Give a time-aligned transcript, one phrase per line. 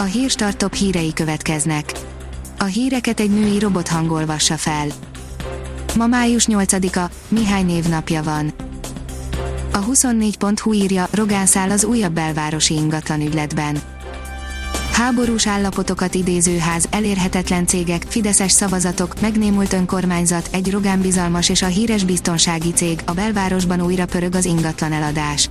[0.00, 1.92] A hírstart top hírei következnek.
[2.58, 4.86] A híreket egy női robot hangolvassa fel.
[5.96, 8.52] Ma május 8-a, Mihály névnapja van.
[9.72, 13.78] A 24.hu írja, Rogán száll az újabb belvárosi ingatlan ügyletben.
[14.92, 21.66] Háborús állapotokat idéző ház, elérhetetlen cégek, fideszes szavazatok, megnémult önkormányzat, egy Rogán bizalmas és a
[21.66, 25.50] híres biztonsági cég, a belvárosban újra pörög az ingatlan eladás.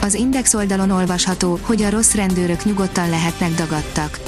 [0.00, 4.20] Az Index oldalon olvasható, hogy a rossz rendőrök nyugodtan lehetnek dagadtak.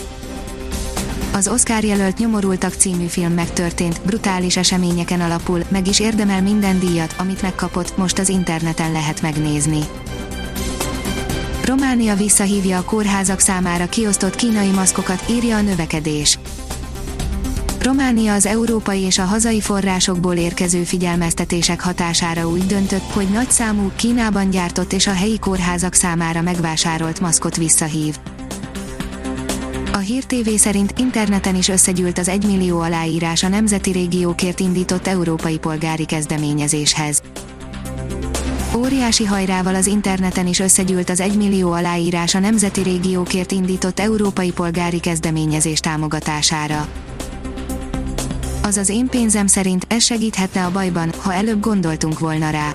[1.33, 7.15] Az Oscar jelölt Nyomorultak című film megtörtént, brutális eseményeken alapul, meg is érdemel minden díjat,
[7.19, 9.81] amit megkapott, most az interneten lehet megnézni.
[11.65, 16.39] Románia visszahívja a kórházak számára kiosztott kínai maszkokat, írja a növekedés.
[17.83, 23.91] Románia az európai és a hazai forrásokból érkező figyelmeztetések hatására úgy döntött, hogy nagy számú
[23.97, 28.19] Kínában gyártott és a helyi kórházak számára megvásárolt maszkot visszahív.
[29.93, 35.07] A Hír TV szerint interneten is összegyűlt az 1 millió aláírás a Nemzeti Régiókért indított
[35.07, 37.23] európai polgári kezdeményezéshez.
[38.77, 44.51] Óriási hajrával az interneten is összegyűlt az 1 millió aláírás a Nemzeti Régiókért indított európai
[44.53, 46.89] polgári kezdeményezés támogatására.
[48.63, 52.75] Az az én pénzem szerint ez segíthetne a bajban, ha előbb gondoltunk volna rá.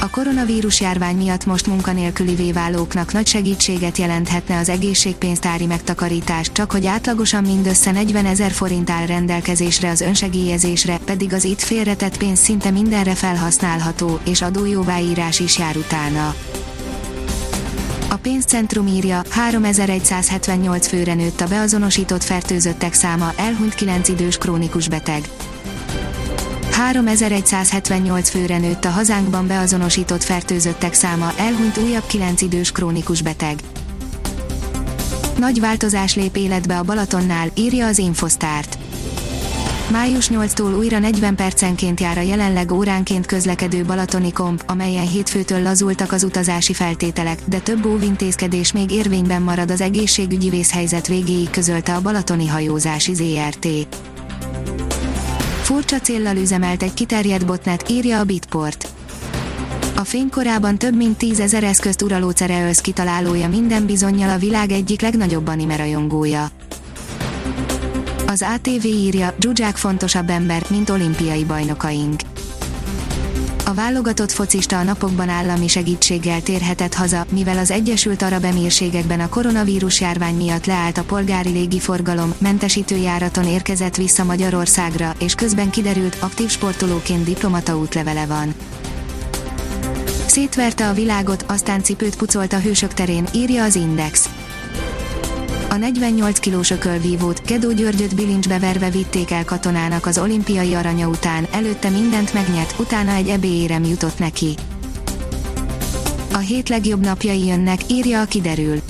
[0.00, 6.86] A koronavírus járvány miatt most munkanélkülivé válóknak nagy segítséget jelenthetne az egészségpénztári megtakarítás, csak hogy
[6.86, 12.70] átlagosan mindössze 40 ezer forint áll rendelkezésre az önsegélyezésre, pedig az itt félretett pénz szinte
[12.70, 16.34] mindenre felhasználható, és adójóváírás is jár utána.
[18.14, 25.28] A pénzcentrum írja, 3178 főre nőtt a beazonosított fertőzöttek száma, elhunyt 9 idős krónikus beteg.
[26.70, 33.58] 3178 főre nőtt a hazánkban beazonosított fertőzöttek száma, elhunyt újabb 9 idős krónikus beteg.
[35.38, 38.78] Nagy változás lép életbe a Balatonnál, írja az Infosztárt.
[39.90, 46.12] Május 8-tól újra 40 percenként jár a jelenleg óránként közlekedő Balatoni komp, amelyen hétfőtől lazultak
[46.12, 52.00] az utazási feltételek, de több óvintézkedés még érvényben marad az egészségügyi vészhelyzet végéig közölte a
[52.00, 53.68] Balatoni hajózási ZRT.
[55.62, 58.88] Furcsa céllal üzemelt egy kiterjedt botnet, írja a Bitport.
[59.96, 65.48] A fénykorában több mint tízezer eszközt uraló Cereölsz kitalálója minden bizonyal a világ egyik legnagyobb
[65.48, 66.50] anime rajongója.
[68.34, 72.20] Az ATV írja, Zsuzsák fontosabb ember, mint olimpiai bajnokaink.
[73.64, 79.28] A válogatott focista a napokban állami segítséggel térhetett haza, mivel az Egyesült Arab Emírségekben a
[79.28, 86.48] koronavírus járvány miatt leállt a polgári légiforgalom, mentesítőjáraton érkezett vissza Magyarországra, és közben kiderült, aktív
[86.48, 88.54] sportolóként diplomata útlevele van.
[90.26, 94.28] Szétverte a világot, aztán cipőt pucolt a hősök terén, írja az Index.
[95.74, 101.46] A 48 kilós ökölvívót Gedó Györgyöt bilincsbe verve vitték el katonának az olimpiai aranya után,
[101.50, 104.54] előtte mindent megnyert, utána egy ebéérem jutott neki.
[106.32, 108.80] A hét legjobb napjai jönnek, írja a kiderül.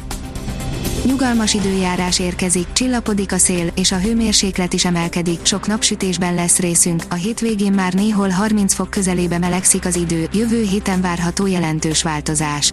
[1.05, 7.03] Nyugalmas időjárás érkezik, csillapodik a szél, és a hőmérséklet is emelkedik, sok napsütésben lesz részünk,
[7.11, 12.73] a hétvégén már néhol 30 fok közelébe melegszik az idő, jövő héten várható jelentős változás.